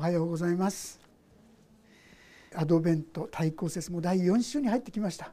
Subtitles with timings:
[0.00, 0.98] おはようございます。
[2.54, 5.30] アドベント対抗節も第4週に入ってきました。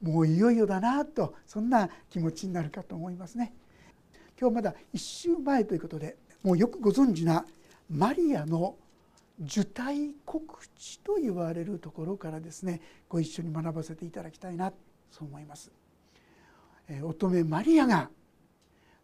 [0.00, 3.52] もういよいよだなとそんな気持ちになるかと思いますね。
[4.40, 7.44] 今日まだ1週前ということでもうよくご存知な
[7.90, 8.76] マリアの
[9.40, 14.72] 受胎告知と言われるところからですねご一緒に学ばせていただきたいな
[15.10, 15.72] そう思います。
[17.02, 18.08] 乙女マリアが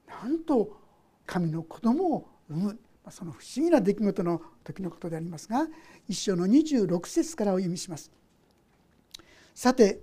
[0.07, 0.81] なんと
[1.27, 2.79] 神の子供を産む
[3.11, 5.67] その不思議な出来事の時のことでありますが
[6.09, 8.11] 一章の26節からお読みします。
[9.55, 10.01] さて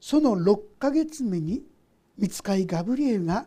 [0.00, 1.62] その6ヶ月目に
[2.18, 3.46] 見つかいガブリエルが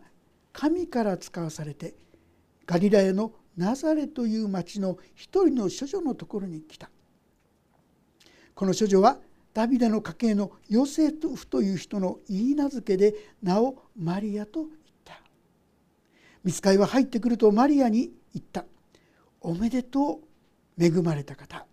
[0.51, 1.93] 神から使わされて
[2.65, 6.89] ガリラヤのナザレという町の一人の処女のところに来た。
[8.55, 9.19] この処女は
[9.53, 14.71] ダビデの家系のヨセフという人の言い名付けで名をマリアと言っ
[15.03, 15.21] た。
[16.43, 18.65] 見つかいは入ってくるとマリアに言った
[19.47, 20.19] 「おめでと
[20.77, 21.65] う恵まれた方。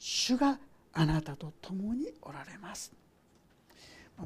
[0.00, 0.58] 主が
[0.92, 2.92] あなたと共におられます」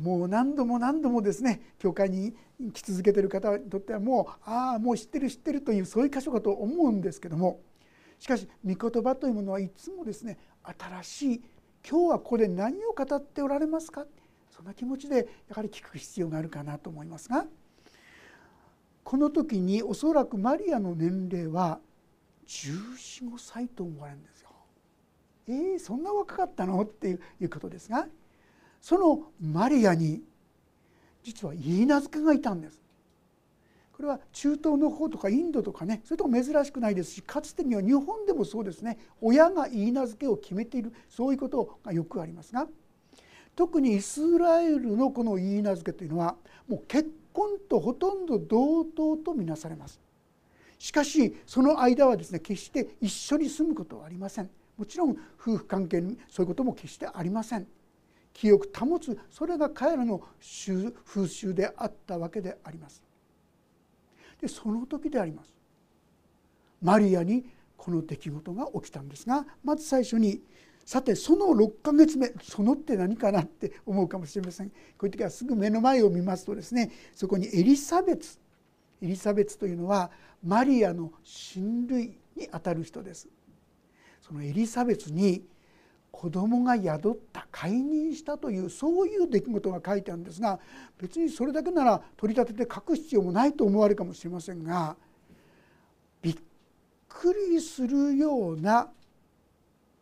[0.01, 2.35] もう何度も何度もですね教会に
[2.73, 7.61] 来続けてる方にとってはもうああもう知ってる知ってるというそういう箇所かと思うんですけども。
[8.19, 11.43] しかし御言葉というものはいつもですね新しい
[11.87, 14.07] 今日はここで何を語っておられますか？
[14.51, 17.47] そんな気持ちでやはり聞く必要があるかなと思いますが。
[19.05, 21.79] この時におそらくマリアの年齢は
[22.47, 24.51] 1415歳と思われるんですよ。
[25.49, 26.81] えー、そんな若かったの？
[26.83, 28.07] っていうことですが
[28.81, 30.23] そのマリアに
[31.23, 32.87] 実は言い名付けがいたんです。
[33.97, 42.69] これは中東の方とかインドとかねそういうとこ珍しくないですしかつてには日本でもそうですね親が言い名付けを決めているそういうことがよくありますが
[43.55, 46.37] 特にイスラエルのこの言い名付けというのは
[46.69, 49.99] もう結婚とほとんど同等とみなされます。
[50.79, 54.51] しかしその間はですね決して一緒に住むことはありません。
[54.77, 57.67] もちろん夫婦関係にそういうことも決してありません。
[58.33, 60.23] 記憶保つそれが彼らの
[61.07, 63.03] 風習であったわけであります。
[64.41, 65.55] でその時であります。
[66.83, 70.41] マリアにこの出来事が起きたんですがまず最初に
[70.85, 78.39] さてその6ヶ月目そのって何かなって思うかもしれませんこういう時はすぐ目の前を見ますとですねそこにエリザベツ
[79.03, 80.11] エリザベツというのは
[80.45, 83.29] マリアの親類にあたる人です
[84.23, 85.45] そのエリザベツに
[86.11, 90.59] 子供が宿った解任したというそういう出来事が書いてあるんですが
[90.99, 94.97] 別にそれだけなら取り立てて書く必要もないと思われるかもしれませんが
[96.23, 96.37] びっ
[97.09, 98.89] くりするような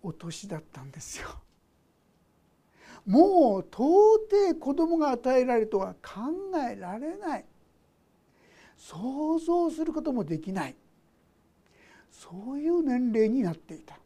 [0.03, 1.29] お年だったんですよ。
[3.07, 3.85] もう到
[4.31, 6.21] 底子供が与えられるとは考
[6.71, 7.45] えられない
[8.85, 10.77] 想像することもできない
[12.11, 13.97] そういう年齢になっていた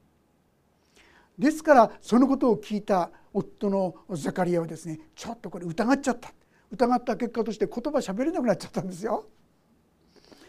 [1.36, 6.32] ですからそのことを聞いた夫のザカリアはですねちょっとこれ疑っちゃった
[6.70, 9.26] 疑った結果として言葉喋れなくなっちゃったんですよ。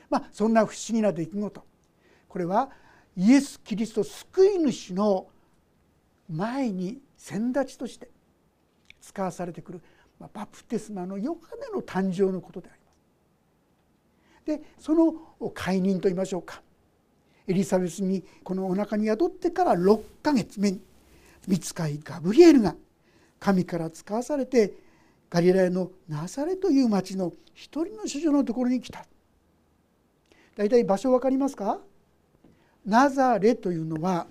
[0.10, 1.64] まあそんな不思議な出来事
[2.28, 2.70] これは
[3.16, 5.28] イエス・キリスト救い主の
[6.30, 8.10] 前に先立ちとして
[9.02, 9.82] 使わされてくる
[10.20, 12.79] バプテスマのヨハネの誕生のことであります。
[14.50, 15.14] でその
[15.54, 16.62] 解任といいましょうか。
[17.48, 20.82] エリザベスにこのお腹に宿ってから6ヶ月目に
[21.48, 22.76] 見つかいガブリエルが
[23.40, 24.74] 神から使わされて
[25.30, 29.06] ガリラヤのナサレという町の一人の主女のところに来た。
[30.56, 31.80] 大体場所分かりますか？
[32.86, 34.28] ナザレというのは、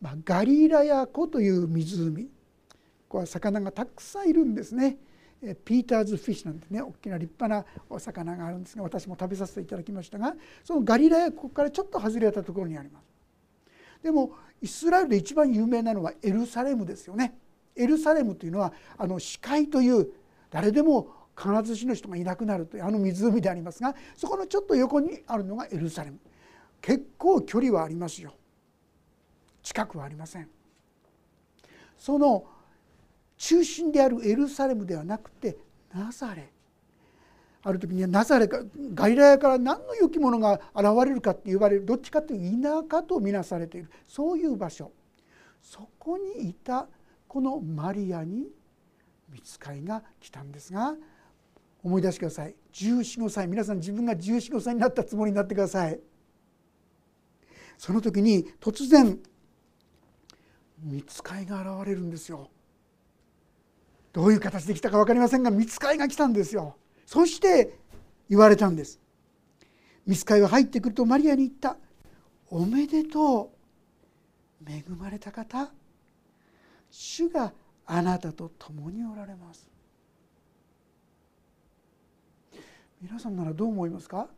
[0.00, 2.24] ま、ガリラヤ湖という湖。
[2.24, 2.30] こ
[3.08, 4.96] こは魚がたくさんいるんですね。
[5.64, 13.04] ピーターズフィッシュなんてね大きな立派なお魚があるんですが私も食べさせていただきましたがそのガリラヤ湖からちょっと外れたところにあります。
[14.02, 17.36] でもイスラエルで一番有名なのはエルサレムですよね。
[17.74, 20.08] エルサレムというのはあの死海という
[20.50, 26.18] 誰でも必ずしの人がいなくなるというあの湖でありますがそこのちょっと横にあるのがエルサレム
[26.80, 28.34] 結構距離はありますよ
[29.62, 30.48] 近くはありません
[31.96, 32.44] その
[33.42, 35.56] 中心であるエルサレムではなくて
[35.92, 36.52] ナザレ。
[37.64, 38.62] ある時にはナザレか
[38.94, 43.90] ガリラヤから何の良きものが現れるかって言われるどっちかというと田舎と見なされている。
[44.06, 44.92] そういう場所。
[45.60, 46.86] そこにいた
[47.26, 48.46] このマリアに
[49.28, 50.94] 見つかいが来たんですが
[51.82, 52.54] 思い出してください。
[52.72, 53.48] 1415歳。
[53.48, 55.98] 皆さん自分が1415歳になったつもりになってください。
[57.76, 59.18] その時に突然
[60.80, 62.48] 見つかいが現れるんですよ。
[64.12, 66.76] どういう形で来たか分かりませんが見つかいが来たんですよ。
[67.06, 67.78] そして
[68.28, 69.00] 言われたんです。
[70.06, 71.76] 見つかいは入ってくるとマリアに言った
[72.50, 73.52] 「おめでと
[74.60, 75.72] う恵まれた方。
[76.90, 77.52] 主が
[77.86, 79.70] あなたと共におられます。
[83.00, 84.28] 皆さんならどう思いますか？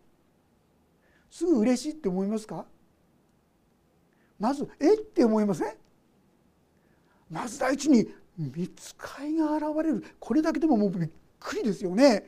[1.31, 2.65] すぐ嬉しいって思いますか？
[4.39, 4.95] まずえ？
[4.95, 5.75] って思いません？
[7.29, 10.05] まず第一に見つかいが現れる。
[10.19, 11.09] これだけでももうびっ
[11.39, 12.27] くりですよね。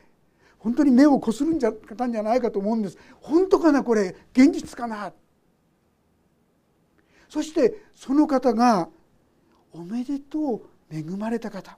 [0.59, 2.97] 本当に目をこするんじゃたんじゃないかと思うんです。
[3.21, 4.15] 本当かなこれ。
[4.33, 5.13] 現実かな。
[7.29, 8.89] そしてその方が
[9.73, 11.77] 「おめでとう恵まれた方」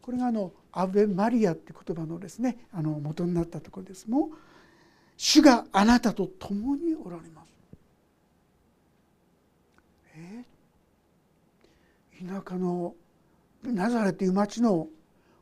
[0.00, 4.08] これがあの「アベマリア」って言葉のですねあの元になったところです。
[4.08, 4.30] も
[5.16, 7.46] 主があなたと共におられます。
[10.14, 12.94] えー、田舎の
[13.62, 14.88] ナザレっていう町の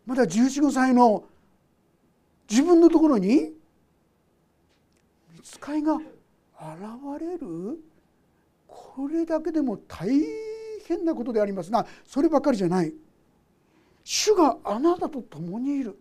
[0.06, 1.24] まだ1415歳の
[2.50, 3.52] 自分のところに
[5.32, 6.02] 見つかいが現
[7.20, 7.78] れる。
[8.66, 10.08] これだけでも大
[10.86, 12.92] 変なことでありますがそればかりじゃない。
[14.02, 15.98] 主があなたと共にいる。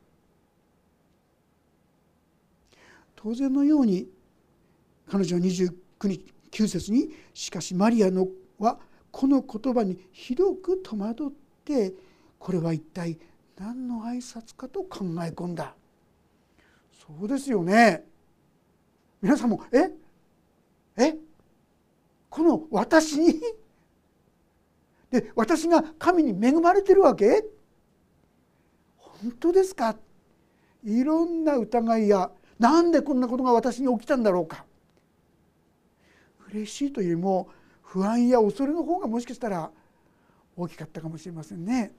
[3.16, 4.10] 当然のように
[5.10, 5.74] 彼女は29
[6.04, 8.28] 日9節にしかしマリアの
[8.60, 8.78] は
[9.14, 11.32] この言葉にひどく戸惑っ
[11.64, 11.94] て
[12.40, 13.20] これは一体
[13.60, 15.76] 何の挨拶かと考え込んだ。
[16.92, 18.04] そうですよね。
[19.22, 19.92] 皆さんもえ？
[20.98, 21.16] え？
[22.28, 23.40] この私に？
[25.12, 27.46] で私が神に恵まれてるわけ？
[28.98, 29.96] 本当ですか？
[30.84, 34.66] いろんな疑いやなんでこんなことが私に起きたんだろうか？
[36.52, 37.50] 嬉しいというよりも
[37.94, 39.70] 不安や恐れの方がもしかしたら
[40.58, 41.92] 大きかったかもしれませんね。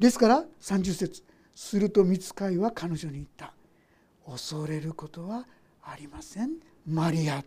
[0.00, 1.22] ですから30節
[1.54, 3.54] すると見つかいは彼女に言った
[4.28, 5.46] 「恐れることは
[5.80, 7.44] ありませんマリア」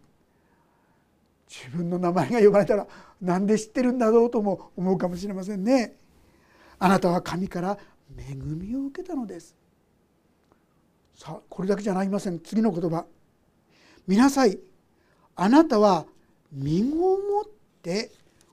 [1.53, 2.87] 自分の名前が呼ばれたら
[3.19, 5.97] 何で知ってるんだろうとも思うかもしれませんね。
[6.79, 7.77] あなたは神から
[8.17, 9.53] 恵みを受けたのです。
[11.13, 13.05] さあこれだけじゃありません次の言葉
[14.07, 14.57] 見なさい
[15.35, 16.05] あなたは
[16.51, 17.43] 身ごもっ
[17.81, 18.11] て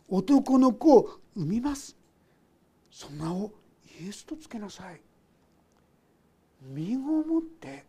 [0.09, 1.97] 男の子を産みます
[2.91, 3.51] その名を
[4.01, 5.01] イエスとつけなさい
[6.63, 7.85] 身ごもって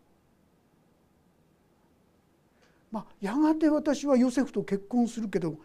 [2.92, 5.56] まあやがて私はヨセフと結婚するけど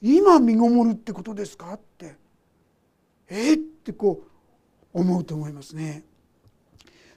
[0.00, 2.16] 今身ごもるってことですかって
[3.28, 4.24] えっってこ
[4.94, 6.04] う思うと思いますね。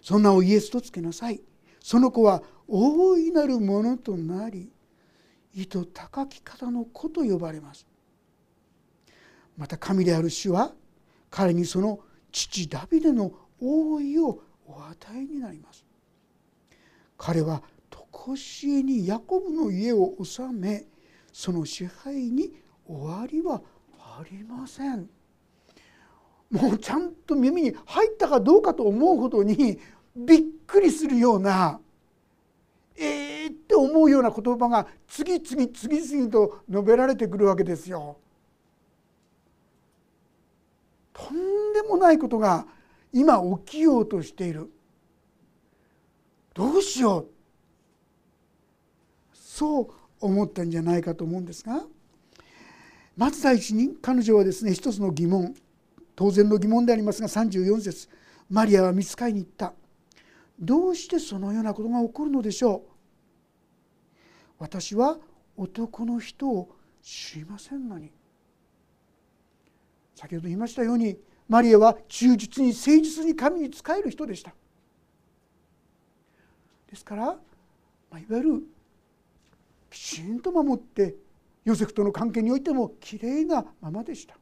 [0.02, 1.42] その名をイエスとつけなさい。
[1.80, 4.72] その子は大いなるものとなり
[5.56, 7.88] 意図高き方の子と呼ばれます。
[9.58, 10.74] また神である主は
[11.30, 12.00] 彼にその
[12.32, 13.32] 父ダビデの
[13.62, 15.86] 王位をお与えになります
[17.18, 17.62] 彼は
[17.92, 20.86] 常しえにヤコブの家を治め
[21.32, 22.52] その支配に
[22.88, 23.62] 終わりは
[24.00, 25.08] ありません
[26.52, 29.80] もうちゃんと耳に入ったかどうかと思うほどに
[30.16, 31.80] びっくりするような
[32.98, 33.25] えー
[33.66, 38.18] って思うような言葉が次々次々と述べられてくるわけですよ。
[41.12, 42.68] とんでもないことが
[43.12, 44.72] 今起きようとしている。
[46.54, 47.28] どうしよう。
[49.34, 49.88] そう
[50.22, 51.86] 思ったんじゃないかと思うんですが
[53.16, 55.56] まず第一に彼女はですね一つの疑問
[56.16, 58.10] 当然の疑問でありますが34節
[58.50, 59.74] マリアは見つかりに行った。
[60.60, 62.95] どうしてそのようなことが起こるのでしょう。
[64.60, 65.18] 私は
[65.58, 68.12] 男の人を知りませんのに。
[70.16, 74.54] 先ほど言いましたようにマリアは忠実に誠実に神に仕える人でした。
[76.90, 77.38] ですから、ま
[78.14, 78.64] あ、いわゆる
[79.92, 81.16] きちんと守って
[81.66, 84.36] ヨセフとの関係においてもきれいなままでした。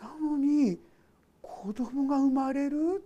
[0.00, 0.78] なのに
[1.40, 3.02] 子供が生まれる。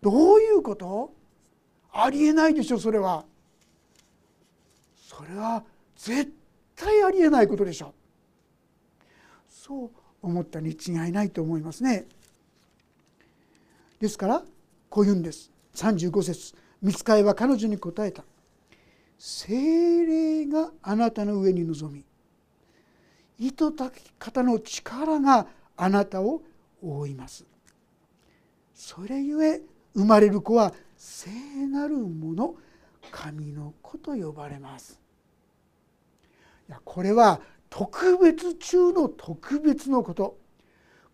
[0.00, 1.17] どういうこと？
[1.92, 3.24] ありえないでしょそれは。
[4.96, 5.64] それは
[5.96, 6.32] 絶
[6.76, 7.88] 対ありえないことでしょ。
[7.88, 7.92] う
[9.48, 9.90] そう
[10.22, 12.06] 思ったに違いないと思いますね。
[14.00, 14.42] ですから
[14.88, 15.50] こう言うんです。
[15.74, 16.54] 35節。
[16.80, 18.24] 見つかいは彼女に答えた。
[19.18, 22.04] 精霊があなたの上に臨み
[23.38, 26.42] 意図たき方の力があなたを
[26.82, 27.44] 覆います。
[28.74, 29.60] それゆえ
[29.94, 31.30] 生まれる子は聖
[31.66, 32.54] なるもの
[33.10, 35.00] 神の子と呼ばれます。
[36.68, 37.40] いやこれは
[37.70, 40.38] 特別中の特別のこと。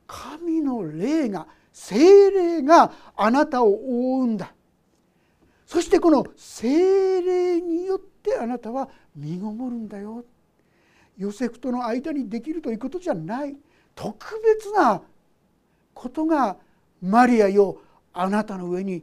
[0.07, 4.55] 神の霊が精霊があなたを覆うんだ。
[5.67, 10.25] そしてこの精霊によってあなたは身ごもるんだよ。
[11.17, 13.57] ヨセフとの間にできるということじゃない。
[13.95, 15.03] 特別な
[15.95, 16.57] ことが
[17.01, 17.79] マリアよ
[18.15, 19.03] あなたの上に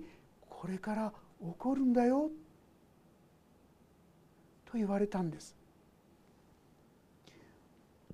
[0.50, 2.30] これから起こるんだよ
[4.65, 5.56] と言われたんです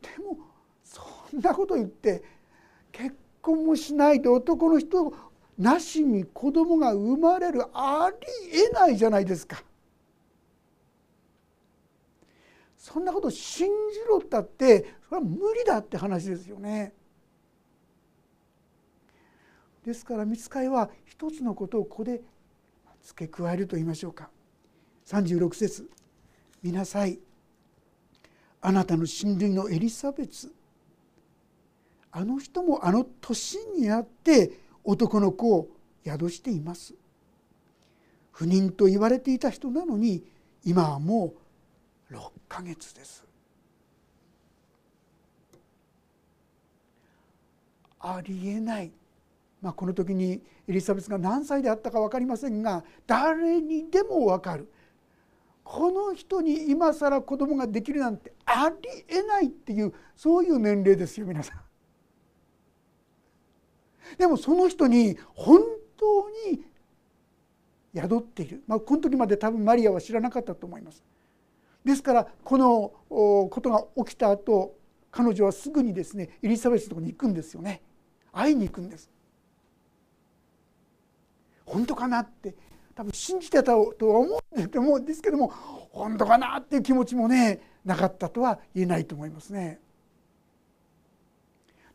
[0.02, 0.38] でも
[0.84, 1.02] そ
[1.36, 2.24] んなこと言って
[2.92, 5.14] 結婚もしないで男の人
[5.58, 8.10] なしに子供が生まれるあ
[8.52, 9.64] りえないじゃないですか。
[12.78, 16.94] そんなこと信じろったってそれは無理だって話ですよね。
[19.88, 22.20] ですから見つかいは一つのことをここで
[23.04, 24.30] 付け加えると言いましょうか。
[25.06, 25.90] 36節。
[26.62, 27.18] 見なさい。
[28.60, 30.54] あなたの親類のエリザベツ。
[32.12, 35.70] あの人もあの年にあって男の子を
[36.04, 36.94] 宿しています。
[38.34, 40.22] 不妊と言われていた人なのに
[40.66, 41.34] 今はも
[42.12, 43.24] う6ヶ月です。
[48.02, 48.92] ありえない、
[49.62, 54.72] まあ、この時にエリザベスが何歳であったか分かりませんが誰にでも分かる
[55.64, 61.60] この人に今更子供ができるなんてありえないっていうそういう年齢ですよ皆さん。
[64.18, 65.60] でもその人に本
[65.98, 66.64] 当に
[67.94, 71.04] 宿っている、まあ、この時まで多分マリアは知らなかったと思います。
[71.84, 74.78] ですからこのことが起きた後
[75.12, 77.82] 彼女はすぐにですねエリザベスのとこに行くんですよね
[78.32, 79.10] 会いに行くんです。
[81.68, 82.56] 本当かなって
[82.96, 85.50] 多分信じてたとは思うんですけども
[85.92, 89.80] 本当かなっていう気持ちもねなかったとは言えないと思いますね。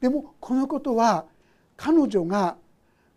[0.01, 1.25] でもこのことは
[1.77, 2.57] 彼女が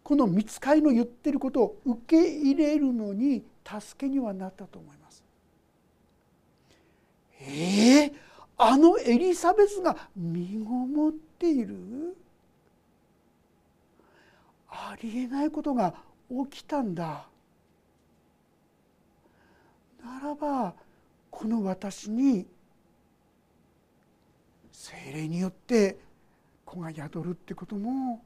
[0.01, 5.23] この見つかりの言ってることを受け入れるのに助けにはなったと思います。
[7.41, 8.13] えー、
[8.57, 12.15] あのエリザベスが身ごもっている？
[14.69, 15.95] ありえないことが
[16.29, 17.27] 起きたんだ。
[20.03, 20.73] ならば
[21.31, 22.45] この私に
[24.71, 25.97] 精霊によって
[26.63, 28.23] 子が宿るってことも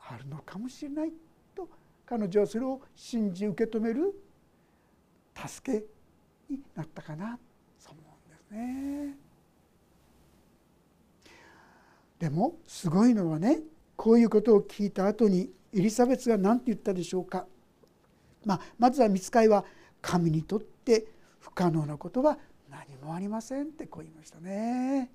[0.00, 1.12] あるのかもしれない
[1.54, 1.68] と
[2.06, 4.14] 彼女はそれを信じ受け止める
[5.36, 5.84] 助け
[6.50, 7.38] になったかな
[7.78, 9.16] そう思うんですね。
[12.18, 13.60] でもすごいのはね
[13.96, 17.46] こういうことを聞いた後にエリザベスが何て言ったでしょうか。
[18.44, 19.64] まあ、まずは見つかいは
[20.00, 21.06] 神にとって
[21.40, 22.38] 不可能なことは
[22.70, 25.10] 何もありませんってこう言いましたね。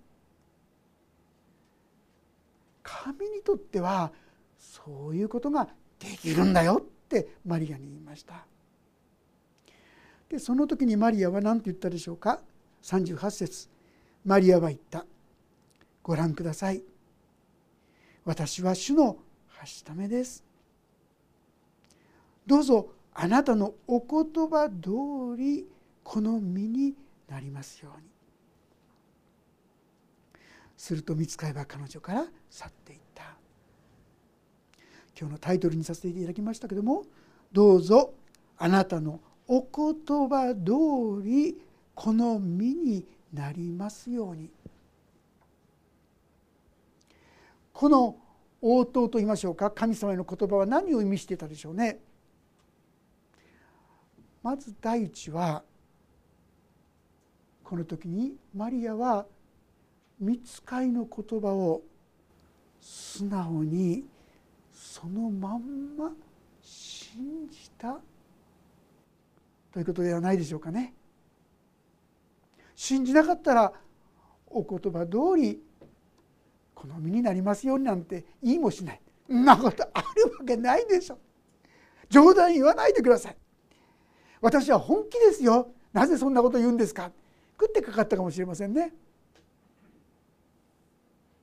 [2.83, 4.11] 神にとっては
[4.59, 5.67] そういうことが
[5.99, 8.45] できるんだよってマリアに言いました。
[10.29, 12.41] でその時にマリアは何て言ったでしょうか。
[12.83, 13.69] 38節。
[14.25, 15.05] マリアは言った。
[16.01, 16.83] ご覧ください。
[18.25, 19.17] 私は主の
[19.63, 20.43] はしためです
[22.45, 25.65] どうぞあなたのお言葉通り
[26.03, 26.93] この身に
[27.29, 28.07] なりますように
[30.75, 33.23] すると見つかれば彼女から去っていった
[35.17, 37.03] 今日のタイトルにさせていただきましたけども
[37.53, 38.13] どうぞ
[38.57, 41.57] あなたのお言葉通り
[41.95, 44.49] この身になりますように
[47.71, 48.17] この
[48.65, 51.99] 応答と言いましょうか神様への言葉は何を意味していたでしょうね
[54.41, 55.63] まず第一は
[57.63, 59.25] この時にマリアは
[60.19, 61.81] 見つかりの言葉を
[62.79, 64.05] 素直に
[64.73, 66.11] そのまんま
[66.61, 67.99] 信じた
[69.73, 70.93] ということではないでしょうかね。
[72.75, 73.73] 信じなかったら
[74.47, 75.61] お言葉通り
[76.83, 79.01] 好みになりますようになんて言いもしない。
[79.27, 81.17] そんなことあるわけないでしょ。
[82.09, 83.37] 冗談言わないでください。
[84.41, 85.71] 私は本気ですよ。
[85.93, 87.11] なぜそんなこと言うんですか。
[87.59, 88.93] 食ってかかったかもしれませんね。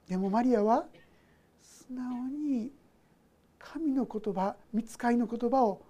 [0.06, 0.86] でもマリアは
[1.62, 2.70] 素直に
[3.58, 5.80] 神の言葉見つかりの言葉を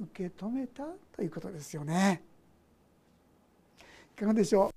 [0.00, 0.84] 受け止めた
[1.14, 2.22] ということですよね。
[4.16, 4.70] いかがでしょう。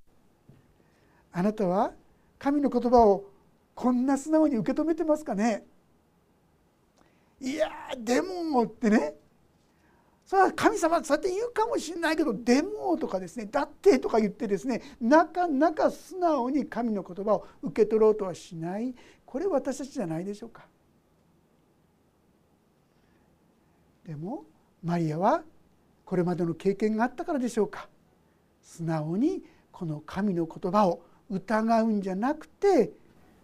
[1.31, 1.93] あなたは
[2.37, 3.32] 神の言葉を
[3.75, 5.65] こんな素直に受け止めてますかね？
[7.39, 9.15] いやでもってね。
[10.25, 18.95] それは神様そうやって言うかもしれないけど「でも」とかですね「だって」とか言ってですねなかなか素直に神の言葉を受け取ろうとはしない。
[19.25, 20.65] これ私たちじゃないでしょうか。
[24.05, 24.45] でも
[24.83, 25.43] マリアは
[26.05, 27.89] これまでの経験があったからでしょうか。
[28.61, 32.93] 素直にこの神の言葉を疑うんじゃなくて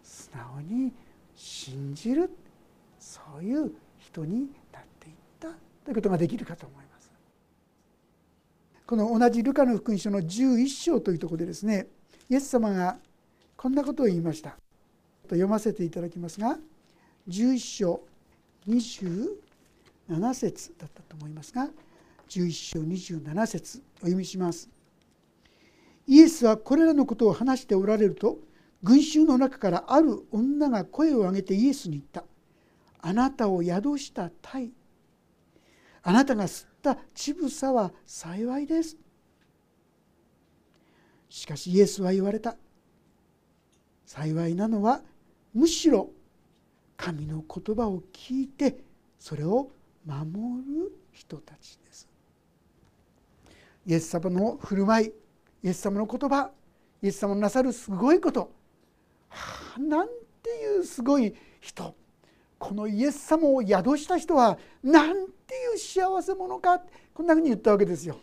[0.09, 0.91] 素直に
[1.35, 2.31] 信じる
[2.99, 5.49] そういう人になっていった
[5.85, 7.11] ということができるかと思います。
[8.87, 11.87] この同じルカの福音書の11章というところでですね
[12.27, 12.97] イエス様が
[13.55, 14.57] こんなことを言いました。
[15.27, 16.57] と読ませていただきますが
[17.27, 18.01] 11章
[18.67, 21.69] 27節だったと思いますが
[22.29, 24.69] 11章27節お読みします。
[26.07, 28.39] イエスはこれらのことを話しておられると
[28.83, 32.23] 群衆の中からある女が声を上げてイエスに言った
[33.01, 34.71] 「あなたを宿した鯛
[36.01, 38.97] あなたが吸った乳房は幸いです」
[41.29, 42.57] しかしイエスは言われた。
[44.05, 45.03] 幸いなのは
[45.53, 46.09] むしろ
[46.97, 48.83] 神の言葉を聞いて
[49.19, 49.71] それを
[50.03, 52.09] 守る人たちです。
[53.85, 55.13] イエス様の振る舞い
[55.61, 56.51] イエス様の言葉
[57.03, 58.51] イエス様のなさるすごいこと、
[59.77, 60.07] なん
[60.41, 61.95] ていうすごい人。
[62.57, 66.81] このイエス様を宿した人はなんていう幸せ者か。
[67.13, 68.19] こんなふうに言ったわけですよ。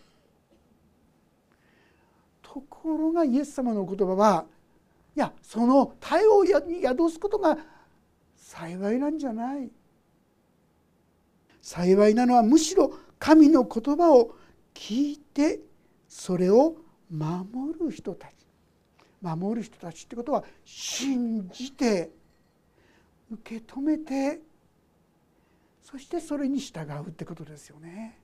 [2.43, 4.47] ところがイエス様の言葉は
[5.15, 7.59] いやその体を宿すことが
[8.37, 9.71] 幸いなんじゃない。
[11.63, 14.37] 幸いなのはむしろ神の言葉を
[14.73, 15.61] 聞いて
[16.09, 16.77] それを
[17.11, 18.36] 守る人たち。
[19.35, 22.13] 守る人たちってことは信じて
[23.31, 24.41] 受け止めて
[25.83, 28.21] そしてそれに従うってことですよね。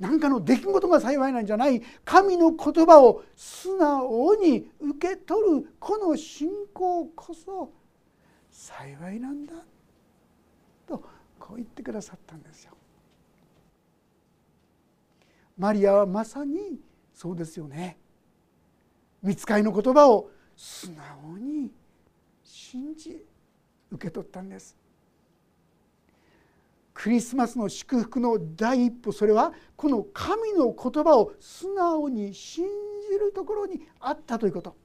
[0.00, 7.72] 何かの出来事が幸いなんじゃない神の言葉を素直に受け取るこの信仰こそ
[8.50, 9.54] 幸いなんだ
[10.88, 10.98] と
[11.38, 12.72] こう言ってくださったんですよ。
[15.56, 16.80] マリアはまさに
[17.14, 17.98] そうですよね
[19.22, 21.70] 見つかりの言葉を素直に
[22.42, 23.24] 信じ
[23.90, 24.76] 受け取ったんです。
[26.94, 32.66] クリスマスの祝福の第一歩それはこの神の言葉を素直に信
[33.10, 34.76] じるところにあったということ。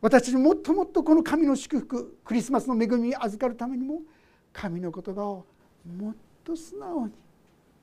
[0.00, 4.02] 私にもっともっとこの神の祝福クリスマスの恵みに預かるためにも
[4.52, 5.46] 神の言葉を
[5.84, 7.12] もっと素直に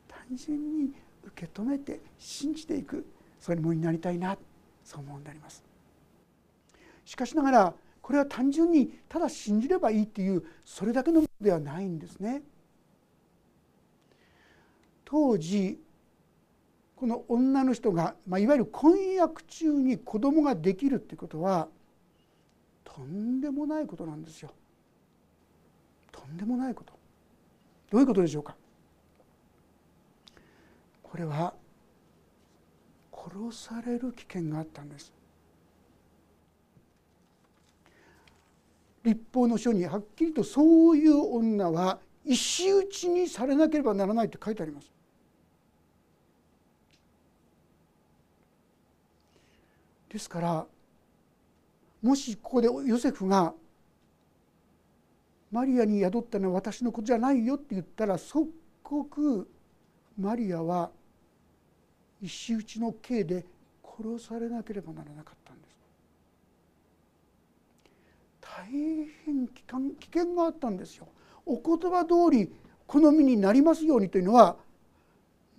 [0.07, 0.93] 単純に
[1.25, 3.05] 受け止めて信じていく。
[3.45, 4.35] そういうもになりたいな
[4.83, 5.63] そう思うんであります。
[7.05, 12.41] しかしながらこれは単純にただ信じればいいっていうそれだけのものではないんですね。
[15.03, 15.79] 当時
[16.95, 21.67] この女の人が、まあ、いわゆる婚約中に子供ができるってことは
[22.83, 24.49] とんでもないことなんですよ。
[26.11, 26.93] とんでもないこと。
[27.91, 28.55] どういうことでしょうか
[31.03, 31.53] これは
[33.25, 35.11] 殺される危険があったんです。
[39.03, 44.91] 立法の書にはっきりとそういう女は石打ちにされなければならないと書いてあります。
[50.09, 50.65] ですから
[52.01, 53.53] もしここでヨセフが
[55.51, 58.49] マリアに宿ったのは私のことじゃないよって言ったら即
[58.81, 59.47] 刻
[60.17, 60.91] マリアは
[62.21, 63.45] 石打ちの刑で
[63.83, 65.75] 殺されなければならなかったんです
[68.41, 68.65] 大
[69.25, 69.63] 変危
[70.07, 71.07] 険があったんですよ
[71.45, 72.51] お言葉通り
[72.87, 74.57] 好みになりますようにというのは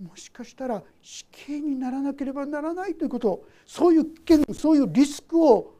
[0.03, 5.75] もしかしたら死刑にならなければならないということそういう危険そういうリスクを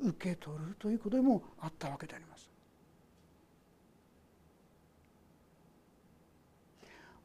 [0.00, 2.48] 受け取るということでもあったわけであります。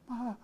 [0.08, 0.38] まあ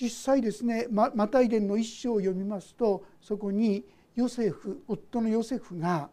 [0.00, 3.84] 実際ですねマタイ伝の一章を読みますとそこに
[4.14, 6.08] ヨセフ夫のヨセフが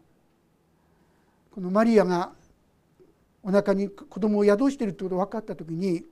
[1.52, 2.32] このマリアが
[3.42, 6.04] お腹に子供を宿しているということが分かった時に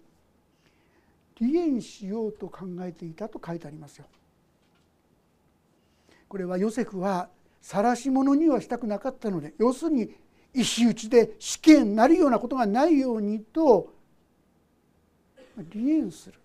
[1.37, 4.06] 離縁しようと考えていたと書いてありますよ。
[6.28, 7.28] これはヨセフは
[7.60, 10.14] 晒し者にはしたくなかったので要するに
[10.52, 13.92] 石打ちで死刑になるようなことがないようにと
[15.56, 16.38] 離縁する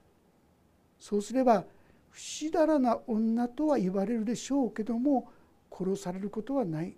[1.00, 1.66] そうすれば
[2.10, 5.32] 不死だらな女とは言われるでしょうけども
[5.72, 6.96] 殺されることはない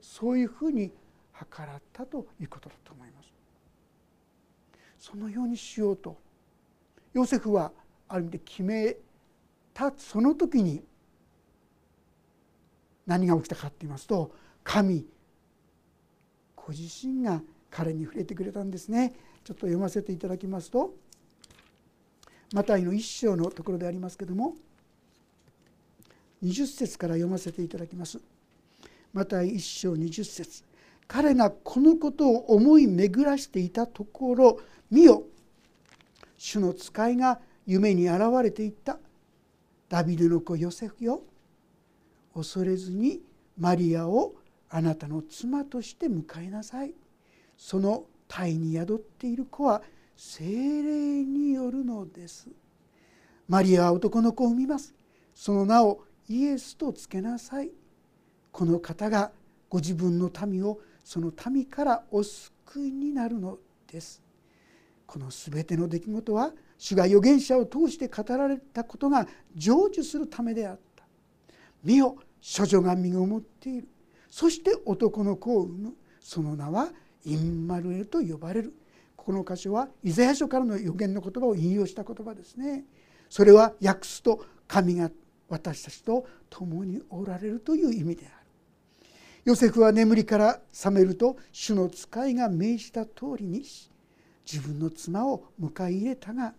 [0.00, 0.92] そういうふうに
[1.32, 3.32] 計らったということだと思います。
[4.98, 6.16] そのようにしようと
[7.12, 7.72] ヨセフは
[8.08, 8.96] ある意味で決め
[9.74, 10.82] たその時に
[13.06, 15.06] 何が起きたかって言いますと神
[16.56, 19.12] ご自身が彼に触れてくれたんですね。
[19.42, 20.94] ちょっと読ませていただきますと
[22.54, 24.54] マタイの一章のところでありますけども
[26.44, 28.20] 20節から読ませていただきます。
[29.12, 30.62] マタイ一章20節。
[31.08, 35.24] 彼がこのことを思い巡らしていたところ見よ
[36.38, 38.98] 主の使いが夢に現れていった。
[39.88, 41.22] ダビデの子ヨセフよ。
[42.34, 43.20] 恐れずに
[43.58, 44.36] マリアを
[44.70, 46.94] あなたの妻として迎えなさい。
[47.56, 49.82] その体に宿っている子は
[50.16, 50.44] 精
[50.82, 52.48] 霊によるのです。
[53.48, 54.94] マリアは男の子を産みます。
[55.34, 57.70] その名をイエスとつけなさい。
[58.52, 59.32] この方が
[59.68, 64.22] ご自分の民をその民からお救いになるのです。
[65.06, 71.04] この全ての出来事は主が預言者を通して語られたことが成就するためであった。
[71.82, 72.16] 見よ
[72.56, 73.88] 処女が身ごもっている。
[74.30, 75.94] そして男の子を産む。
[76.20, 76.90] その名は
[77.24, 78.74] インマルエルと呼ばれる。
[79.24, 82.84] この箇所はイザヤ書からの予言の言葉を引用した言葉ですね。
[83.30, 85.10] それは訳すと神が
[85.48, 88.34] 私たちと共におられるという意味である。
[89.46, 93.90] ヨセフは眠りから覚めると主の使いが命じた通りにし
[94.50, 96.54] 自分の妻を迎え入れたが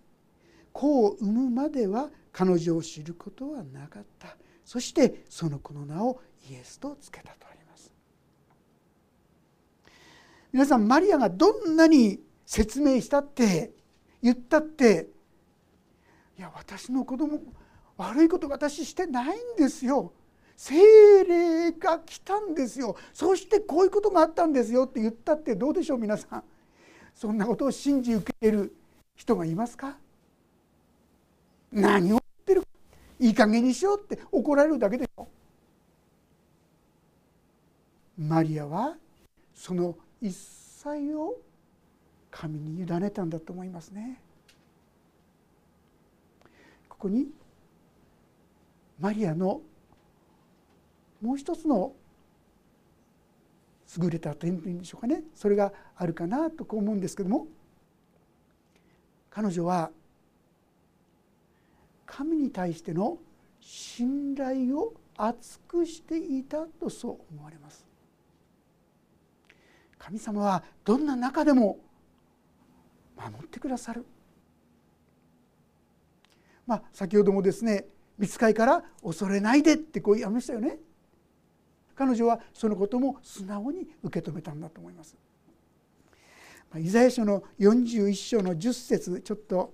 [0.73, 4.35] 子を産むまでは彼女を知ることはなかった。
[4.65, 7.91] そしてその子の名をイエスとつけたとあります。
[10.51, 13.71] 皆さんマリアがどんなに説明したって
[14.21, 15.07] 言ったって
[16.37, 17.39] いや私の子供
[17.97, 20.11] 悪いこと私してないんですよ。
[20.57, 22.95] 精霊が来たんですよ。
[23.13, 26.43] そしてこういうことがあったんですよって言ったってどうでしょう皆さん。
[27.13, 28.75] そんなことを信じ受けてる
[29.15, 29.97] 人がいますか？
[31.71, 32.63] 何を言ってる
[33.19, 35.27] いい加減にしようって怒られるだけでしょ。
[38.17, 38.95] マリアは
[39.53, 41.35] その一切を
[42.37, 44.19] 神に委ねたんだと思いますね。
[46.89, 47.27] ここに
[48.99, 49.61] マリアの
[51.21, 51.93] もう一つの
[53.97, 55.23] 優れた点というんでしょうかね。
[55.33, 57.47] それがあるかなとこう思うんですけども。
[59.29, 59.91] 彼女は
[62.05, 63.17] 神に対しての
[63.61, 67.85] 信頼を厚くしていたとそう思われます。
[69.97, 71.79] 神様はどんな中でも
[73.17, 74.05] 守ってくださる
[76.67, 77.85] まあ先ほどもですね
[78.17, 80.79] 見つかりから恐れないでってこう言いましたよね
[81.95, 85.15] 彼女はそのことも素直に受け止めたんだと思います。
[86.77, 89.73] イザヤ書の41章の10節ちょっと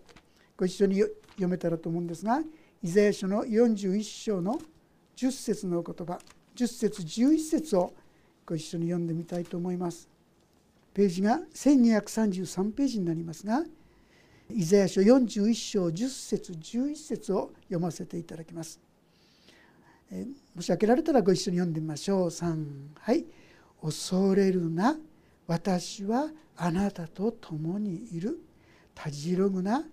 [0.55, 2.39] ご一緒に読めたらと思うんですが
[2.83, 4.59] イザヤ書の41章の
[5.15, 6.19] 10節の言葉
[6.55, 7.91] 10節11節を
[8.45, 10.10] ご一緒に読んでみたいと思います。
[10.93, 13.63] ページが1233ページになりますが
[14.49, 18.79] イザヤ書41章10節11節を読ませていただきます。
[20.11, 22.27] えもし開けられたらご一緒に読んでみましょう。
[22.27, 22.65] 3
[22.99, 23.25] はい
[23.81, 24.97] 「恐れるな。
[25.47, 28.39] 私はあなたと共にいる」
[28.93, 29.85] 「たじろぐな。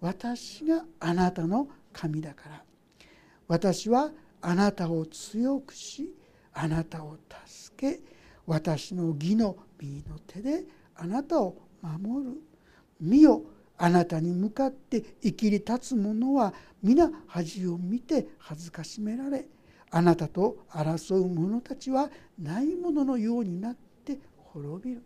[0.00, 2.64] 私があなたの神だから」
[3.48, 6.14] 「私はあなたを強くし
[6.52, 8.15] あなたを助け
[8.46, 12.32] 私の義の身の手であなたを守る」
[13.00, 13.42] 「見よ
[13.78, 19.48] あなたに向かって生きり立つ者は皆恥を見て恥ずかしめられ。
[19.90, 25.02] あなたと争う者たちはないもののようになって滅びる。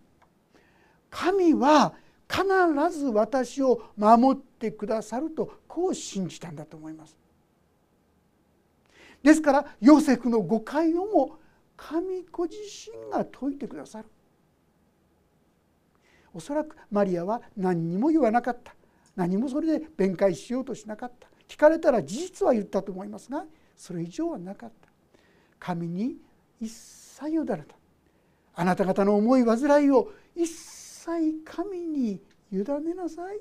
[1.10, 1.94] 神は
[2.28, 7.16] 必ず私を守ってくださるとこう信じたんだと思います。
[9.22, 11.39] ですからヨセフの誤解をも
[11.80, 12.56] 神子自
[12.92, 14.08] 身が説いてくださる。
[16.34, 18.74] おそらくマリアは何にも言わなかった。
[19.16, 21.28] 何もそれで弁解しようとしなかった。
[21.48, 23.44] 聞かれたら事実は言ったと思いますが
[23.76, 24.88] それ以上はなかった。
[25.58, 26.16] 神に
[26.60, 27.64] 一切委ねた。
[28.54, 32.20] あなた方の思い煩いを一切神に
[32.52, 33.40] 委ねなさい。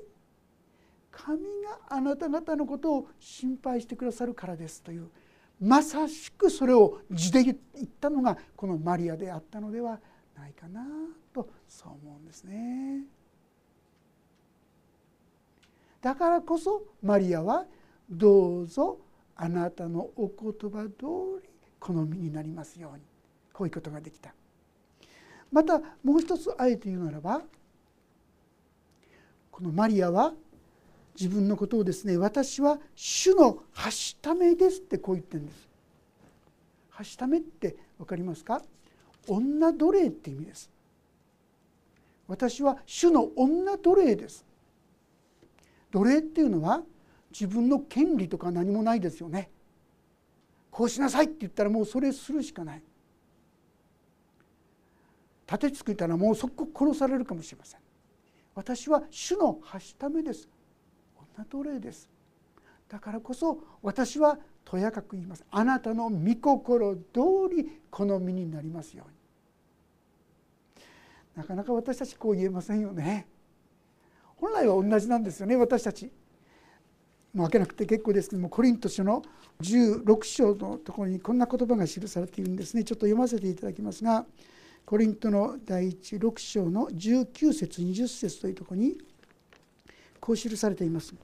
[1.10, 5.10] 神があなた方のことを心配してくださるからですという
[5.60, 7.56] まさしくそれを字で言っ
[8.00, 10.00] たのがこのマリアであったのでは
[10.36, 10.82] ないかな
[11.34, 13.04] とそう思うんですね。
[16.00, 17.66] だからこそマリアは
[18.10, 18.98] どうぞ
[19.36, 23.02] あなたのお言葉通り好みになりますように
[23.52, 24.34] こういうことができた
[25.52, 27.42] またもう一つあえて言うならば
[29.50, 30.32] このマリアは
[31.20, 35.68] 自分のことをですね私は主のはしためですってこう言ってるんです。
[36.88, 38.62] はしためって分かりますか？
[39.28, 40.70] 女奴隷って意味です。
[42.26, 44.46] 私は主の女奴隷です。
[45.90, 46.82] 奴隷っていうのは
[47.30, 49.50] 自分の権利とか何もないですよね。
[50.70, 52.82] こうしなさいって言ったらもうそれするしかない。
[55.46, 57.80] 立てつくいたらもう即刻殺されるかもしれません。
[58.54, 60.48] 私は主のはしためです。
[61.36, 62.08] 女奴隷です。
[62.88, 65.44] だからこそ私はとやかく言います。
[65.50, 67.02] あなたの御心通
[67.54, 69.20] り好みになりますように。
[71.36, 73.26] なかなか私たちこう言えませんよね。
[74.36, 76.10] 本来は同じなんですよね私たち。
[77.32, 79.22] もう開けなくて結構ですけどもコリント書の
[79.60, 82.82] 16章のところにこんな言葉が記されているんですね。
[82.82, 84.26] ちょっと読ませていただきますが
[84.84, 88.98] コリントの第一6章の19節20節というところに
[90.20, 91.14] こう記されています。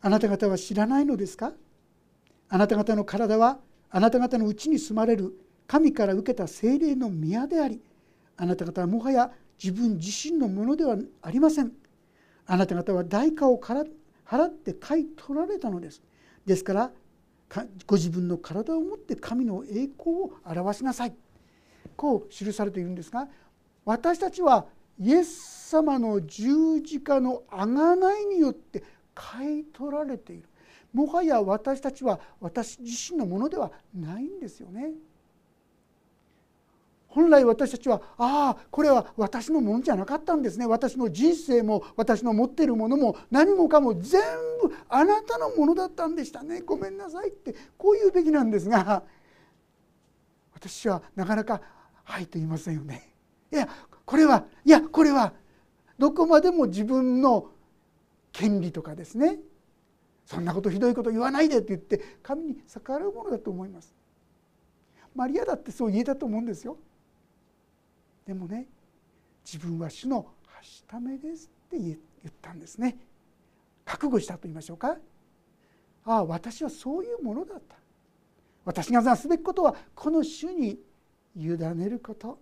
[0.00, 1.52] あなた方は知らないのですか？
[2.48, 3.58] あなた方の体は
[3.90, 5.34] あなた方のうちに住まれる
[5.66, 7.80] 神から受けた精霊の宮であり
[8.36, 9.30] あなた方はもはや
[9.62, 11.72] 自分自身のものではありません。
[12.46, 16.02] あなた方は代価を払って買い取られたのです。
[16.44, 16.90] ですから
[17.86, 21.14] ご自分の体を持って神の栄光を表しなさい。
[21.96, 23.28] こう記されているんですが
[23.84, 24.66] 私たちは
[24.98, 28.82] イエス様の十字架の贖いによって
[29.14, 30.48] 買い取られている
[30.92, 34.92] もはや私たちは私自身のものではないんですよね。
[37.08, 44.20] 本来私たちはああこれは私のものじゃなかったんですね私の人生も私の持っているものも何もかも全
[44.60, 49.04] 部あなたのものだったんでしたねごめんなさいってこう言うべきなんですが
[50.54, 51.60] 私はなかなか
[52.02, 53.14] 「はい」と言いませんよね。
[53.52, 53.68] いや
[54.04, 55.32] これはいやこれは
[55.98, 57.50] どこまでも自分の
[58.32, 59.38] 権利とかですね。
[60.26, 63.94] そんなことひどいこと言わないでって言って神に逆らうものだと思います。
[65.14, 66.76] マリアだってそう言えたと思うんですよ。
[68.26, 68.66] でもね
[69.44, 72.98] 自分は主のはしためですって言ったんですね。
[73.84, 74.96] 覚悟したと言いましょうか。
[76.06, 77.76] ああ私はそういうものだった。
[78.64, 80.78] 私がなすべきことはこの主に
[81.36, 82.38] 委ねること。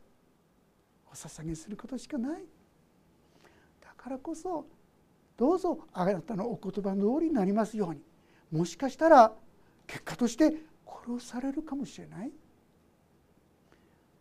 [1.12, 2.44] お捧げすることしかない
[3.80, 4.66] だからこそ
[5.36, 8.00] どうぞあなたのお言葉の通りになりますように
[8.50, 9.32] もしかしたら
[9.86, 10.54] 結果として
[10.86, 12.30] 殺されるかもしれない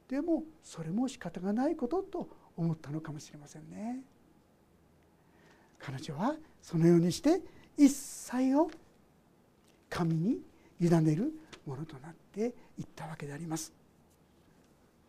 [0.09, 2.27] でもそれも仕方がないことと
[2.57, 4.03] 思ったのかもしれませんね。
[5.79, 7.41] 彼女はそのようにして
[7.77, 8.69] 一切を
[9.89, 10.41] 神に
[10.81, 11.31] 委ねる
[11.65, 13.73] ものとなっていったわけであります。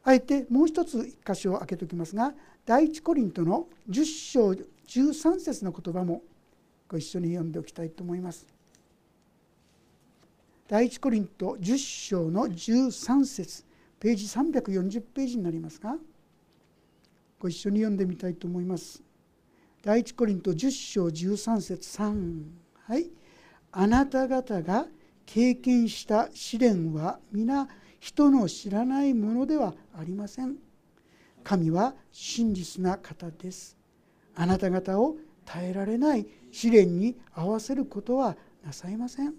[0.05, 2.35] あえてもう一つ一箇所を開けておきますが
[2.67, 4.51] 第一コリントの10章
[4.87, 6.23] 13節の言葉も
[6.89, 8.47] ご一緒に読んでおきたいと思います。
[10.69, 13.65] 第一コリント10章の13節
[14.01, 15.97] ページ340ページになりますが
[17.39, 19.03] ご一緒に読んでみたいと思います。
[19.83, 22.43] 第一コリント10章13節3
[22.87, 23.11] はい
[23.73, 24.87] あなた方が
[25.27, 27.69] 経験した試練は皆
[28.03, 30.57] 人の知らないものではありません。
[31.45, 33.77] 神は真実な方です。
[34.35, 39.35] あなた方を耐えられない試練に合わせることはなさいません。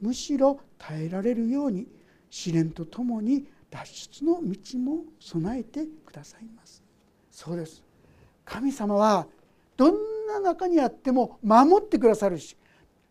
[0.00, 1.86] むしろ耐えられるように
[2.30, 6.82] 試練とともに脱出の道も備えてくださいます
[7.30, 7.82] そうです
[8.44, 9.26] 神様は
[9.76, 9.94] どん
[10.26, 12.56] な中にあっても守ってくださるし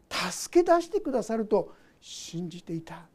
[0.09, 3.05] 助け出してくださると信じていた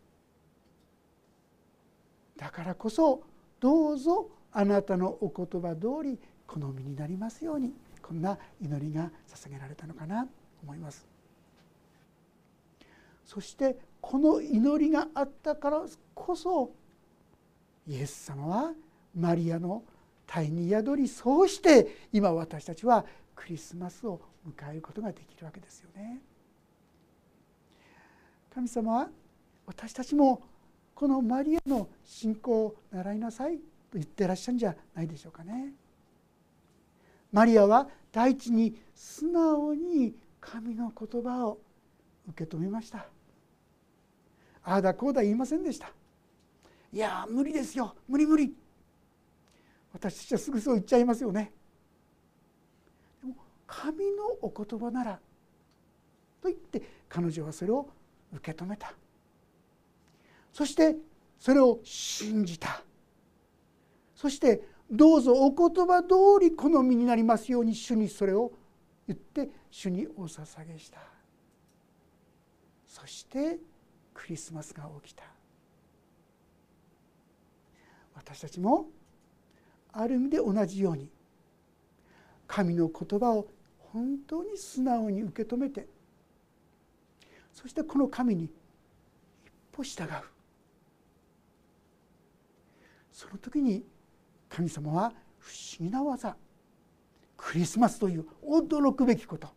[2.36, 3.22] だからこそ
[3.60, 7.72] どうぞあなたのお言葉通り好みになりますように
[8.02, 10.30] こんな祈りが捧げられたのかなと
[10.62, 11.06] 思います
[13.24, 15.82] そしてこの祈りがあったから
[16.14, 16.70] こそ
[17.88, 18.72] イエス様は
[19.14, 19.82] マリアの
[20.26, 26.20] 体に宿りそうして今私たちはクリスマスを迎えることができるわけですよね。
[28.54, 29.08] 神様は
[29.66, 30.42] 私たちも
[30.96, 33.62] このマリアの信仰を習いなさいと
[33.94, 35.72] 言ってらっしゃるんじゃないでしょうかね。
[37.30, 41.58] マリアは第一に素直に神の言葉を
[42.30, 43.06] 受け止めました。
[44.64, 45.92] ああだこうだ言いませんでした。
[46.92, 48.54] いや無理ですよ無理無理
[49.92, 51.52] 私たちはすぐそう言っちゃいますよね
[53.20, 53.34] でも
[53.66, 55.18] 神のお言葉なら
[56.40, 57.86] と言って彼女はそれを
[58.32, 58.94] 受け止めた
[60.56, 60.96] そして
[61.38, 62.82] それを信じた。
[64.14, 68.50] そしてどうぞお言葉通り好みになりますように主にそれを
[69.06, 71.00] 言って主にお捧げした。
[72.88, 73.58] そして
[74.14, 75.24] クリスマスが起きた。
[78.14, 78.86] 私たちも
[79.92, 81.10] ある意味で同じように
[82.46, 83.46] 神の言葉を
[83.92, 85.86] 本当に素直に受け止めて
[87.52, 88.50] そしてこの神に一
[89.70, 90.35] 歩従う。
[93.16, 93.82] その時に
[94.50, 96.36] 神様は不思議な技
[97.34, 99.48] クリスマスという驚くべきこと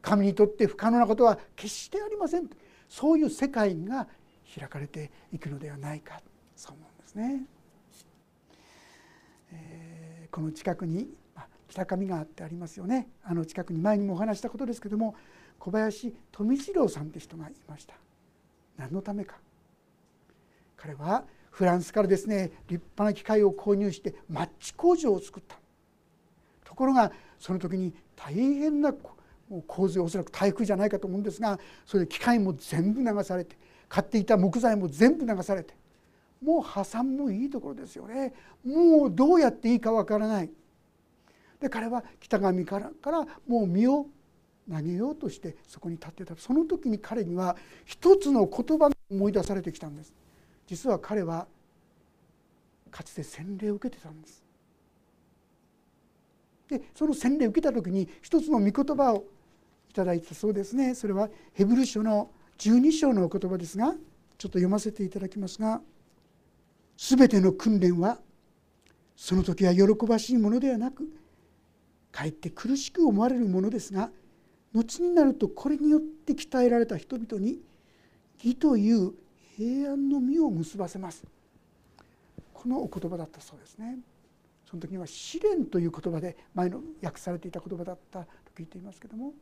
[0.00, 2.50] 神にとって不可能なことは決してありません。
[2.88, 4.08] そういう世界が
[4.58, 6.20] 開かれていくのではないか
[6.56, 7.46] そう思うんですね。
[9.52, 11.08] えー、この近くに
[11.68, 13.06] 北上川ってありますよね。
[13.22, 15.14] あの近くに前にもお話したことですけども
[15.60, 17.94] 小林富次郎さんって人がいました。
[18.76, 19.36] 何のためか。
[20.76, 25.56] 彼はフランスからですね立派な機械を購入してマッチ工場を作った。
[26.64, 28.92] ところがその時に大変な
[29.66, 33.56] 洪水おそらく台風じゃないかと思うんですがそれで機械も全部流されて
[33.88, 35.74] 買っていた木材も全部流されて
[36.42, 38.32] もう破産もいいところですよね。
[38.64, 40.50] もうどうやっていいかわからない。
[41.60, 44.06] で彼は北上からからもう身を
[44.68, 46.34] 投げようとしてそこに立ってた。
[46.36, 50.14] その時に彼には一つの言葉が思い出されてきたんです。
[50.72, 51.46] 実は彼は
[52.90, 54.42] かつて洗礼を受けてたんです。
[56.66, 59.26] でその洗礼を受けた時に一つの御言葉を
[59.90, 60.94] いただいたそうですね。
[60.94, 63.96] それはヘブル書の12章のお言葉ですがちょっ
[64.38, 65.82] と読ませていただきますが
[66.96, 68.18] 「すべての訓練は
[69.14, 71.06] その時は喜ばしいものではなく
[72.10, 74.10] かえって苦しく思われるものですが
[74.72, 77.60] 後になるとこれによって鍛えられた人々に
[78.42, 79.12] 義という
[79.62, 81.24] 平安の実を結ばせます。
[82.52, 83.98] このお言葉だったそうですね。
[84.68, 89.32] その時には試練という言葉で前の訳されていた言葉だったと聞いていますけども。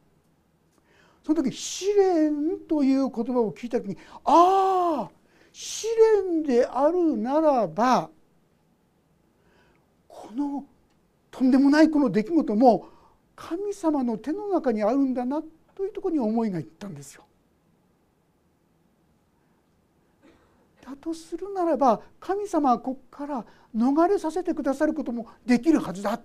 [1.24, 5.10] その時試練という言葉を聞いた時にああ
[5.52, 5.86] 試
[6.24, 8.08] 練であるならば
[10.08, 10.64] この
[11.30, 12.88] とんでもないこの出来事も
[13.36, 15.42] 神様の手の中にあるんだな
[15.74, 17.24] というとこに思いがいったんですよ。
[20.90, 23.44] だとするならば神様はここから
[23.76, 26.20] 逃れさせてくださることもできるはずだ。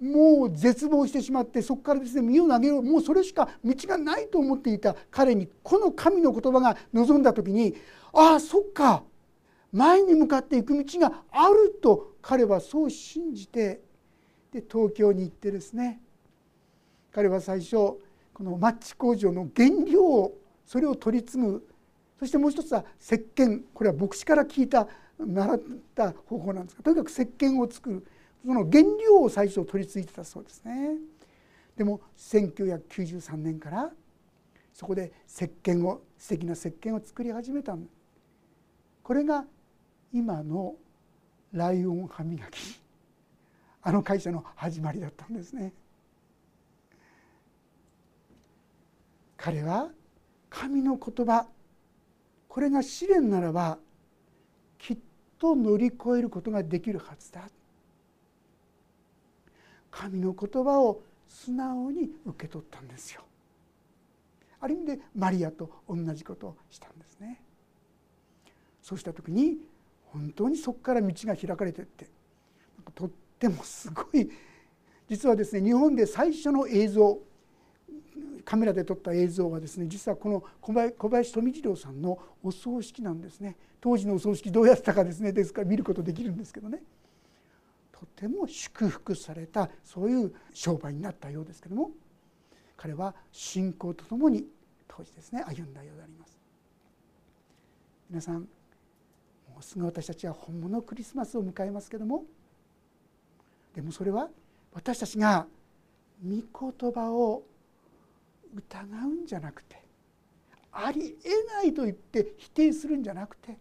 [0.00, 2.82] もう絶望してしまってそこからですね身を投げよう。
[2.82, 4.96] もうそれしか道がないと思っていた。
[5.10, 7.74] 彼にこの神の言葉が望んだ時に
[8.12, 9.04] ああそっか。
[9.72, 13.80] 前に向かっていく道があると彼はそう信じて
[14.52, 16.00] で東京に行ってですね
[17.12, 18.00] 彼は最初こ
[18.40, 21.69] のマッチ工場の原料をそれを取り継ぐ
[22.20, 24.86] そしてもう一つは石鹸これは牧師から聞いた
[25.18, 25.60] 習っ
[25.94, 28.06] た方法なんですがとにかく石鹸を作る
[28.44, 30.96] その原料を最初取り継いでたそうですね。
[31.76, 33.90] でも1993年から
[34.74, 37.74] そこで石鹸を素敵な石鹸を作り始めた
[39.02, 39.46] これが
[40.12, 40.74] 今の
[41.52, 42.78] ライオン歯磨き
[43.82, 45.72] あの会社の始まりだったんですね。
[49.38, 49.88] 彼は
[50.50, 51.46] 神の言葉
[52.50, 53.78] これが試練ならば
[54.76, 54.98] きっ
[55.38, 57.48] と乗り越えることができるはずだ。
[59.88, 63.22] 神の言葉を素直に受け取ったんですよ。
[64.58, 67.40] ある意味でマリアと同じことをしたんですね。
[68.82, 69.58] そうした時に
[70.06, 72.08] 本当にそこから道が開かれてって
[72.96, 74.28] とってもすごい。
[75.08, 77.16] 実はですね日本で最初の映像
[78.44, 83.56] カメラで撮った映像はですね実はこの小林富次郎さんのお葬式なんですね。
[83.80, 86.82] 当時のお葬式どうやったかですねですから見ることできるんですけどね。
[87.92, 91.90] とても祝福されたそういう商売になったようですけども
[92.76, 94.46] 彼は信仰とともに
[94.88, 96.38] 当時ですね歩んだようであります。
[98.08, 98.48] 皆さんも
[99.60, 102.24] うすぐ私たちは本物クリスマスを迎えますけども
[103.74, 104.28] でもそれは
[104.72, 105.46] 私たちが
[106.24, 107.42] 御言葉を
[108.54, 109.82] 疑うんじゃなくて
[110.72, 113.56] ありえないと言って否定するんじゃなくて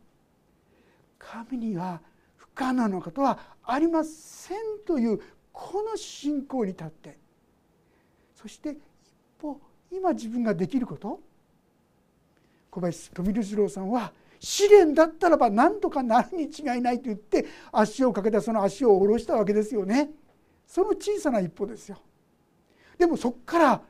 [1.17, 2.01] 神には
[2.35, 5.19] 不可能なことはありませんという
[5.51, 7.17] この信仰に立って
[8.35, 8.77] そして一
[9.39, 9.59] 歩
[9.91, 11.19] 今自分ができること
[12.69, 20.09] 小林富次郎さんは試練だったらば何とかなるに違いないと言って足をかけたその足を下ろしたわけですよね。
[20.65, 21.97] その小さな一歩ですよ。
[22.97, 23.81] でもそこから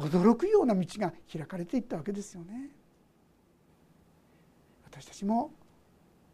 [0.00, 2.70] 驚くような道が開かれていったわけですよね。
[4.84, 5.50] 私たちも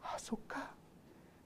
[0.02, 0.70] ああそっか。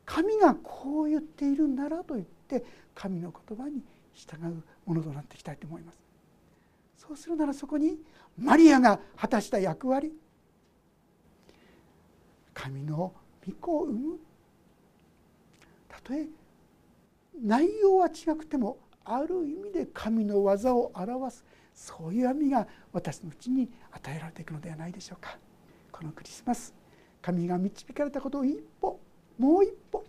[0.04, 2.64] 神がこう言っているんだなと言って
[2.94, 5.98] 神の言葉に従うものとなっていきたいと思います。
[6.98, 7.98] そうするならそこに
[8.36, 10.12] マリアが果たした役割。
[12.52, 13.14] 神の
[13.46, 14.18] 御子を生む。
[15.88, 16.26] たとえ
[17.42, 21.44] 内容は違くてもある意味で神の技を表す
[21.80, 25.38] そういう網が私のうちに与えられていくのではないでしょうか。
[25.90, 26.74] このクリスマス
[27.22, 29.00] 神が導かれたことを一歩
[29.38, 30.04] もう一歩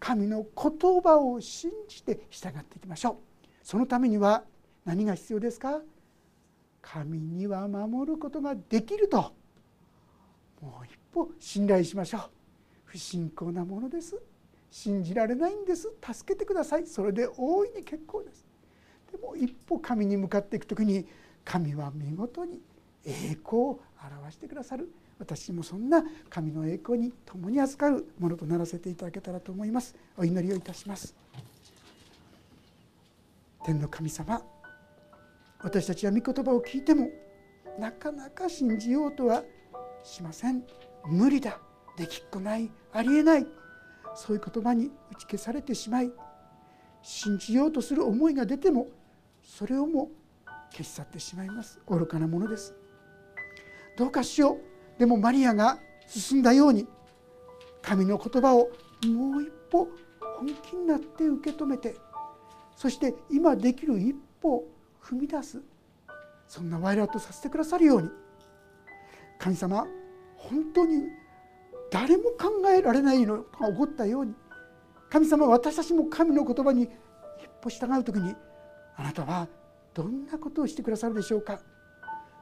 [0.00, 3.16] 神の言葉を信じて従っていきましょう。
[3.62, 4.42] そのためには
[4.84, 5.80] 何が必要ですか？
[6.82, 9.32] 神には守ることができると。
[10.60, 12.22] もう一歩信頼しましょう。
[12.86, 14.20] 不信仰なものです。
[14.72, 15.92] 信じられないんです。
[16.02, 16.86] 助けてください。
[16.86, 18.44] それで大いに結構です。
[19.20, 21.06] でも一歩神に向かっていく時に
[21.44, 22.60] 神は見事に
[23.04, 24.88] 栄光を表してくださる。
[25.18, 29.94] 私もそんな神の栄光に共に預かるものとならせていただけたらと思います。
[30.16, 31.14] お祈りをいたします。
[33.64, 34.40] 天の神様
[35.62, 37.10] 私たちは御言葉を聞いても
[37.78, 39.42] なかなか信じようとは
[40.02, 40.62] しません。
[41.06, 41.58] 無理だ。
[41.98, 42.70] できっこない。
[42.92, 43.46] ありえない。
[44.14, 46.10] そういう言葉に打ち消されてしまい
[47.02, 48.88] 信じようとする思いが出ても
[49.42, 50.10] それをも
[50.72, 51.80] 消し去ってしまいます。
[51.88, 52.74] 愚かなものです。
[53.96, 54.58] どうかしよ
[54.96, 54.98] う。
[54.98, 56.86] でもマリアが進んだように
[57.82, 58.70] 神の言葉を
[59.06, 59.88] もう一歩
[60.38, 61.94] 本気になって受け止めて
[62.76, 64.64] そして今できる一歩
[65.02, 65.60] 踏み出す
[66.48, 68.10] そんなワイラーとさせてくださるように
[69.38, 69.86] 神様
[70.36, 71.04] 本当に
[71.90, 74.34] 誰も考えられないのが起こったように
[75.08, 76.90] 神様私たちも神の言葉に一
[77.60, 78.34] 歩従う時に
[79.00, 79.48] あなたは
[79.94, 81.60] どんなことをしてくださるでしょうか？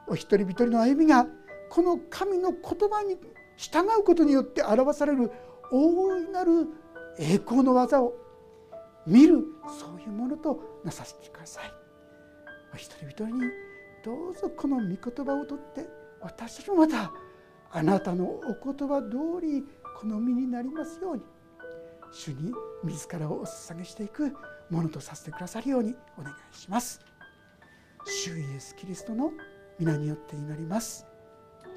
[0.07, 1.25] お一人一人の歩みが
[1.69, 3.15] この神の言葉に
[3.55, 5.31] 従うことによって表される
[5.71, 6.67] 大いなる
[7.17, 8.13] 栄光の技を
[9.07, 9.45] 見る
[9.79, 11.71] そういうものとなさせてください。
[12.73, 13.41] お一人一人に
[14.03, 15.87] どうぞこの御言葉をとって
[16.19, 17.11] 私たちもまた
[17.71, 18.41] あなたのお
[18.73, 19.63] 言葉通り
[19.97, 21.23] 好みになりますように
[22.11, 22.51] 主に
[22.83, 24.33] 自らをお捧げしていく
[24.69, 27.01] ものとさせてくださるようにお願いします。
[28.05, 29.31] 主イエスキリストの
[29.79, 31.05] 皆によって祈ります。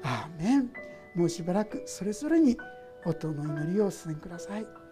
[0.03, 0.71] アーメン
[1.15, 2.57] もうしばらくそれぞれに
[3.05, 4.82] 音の祈りをお進めください。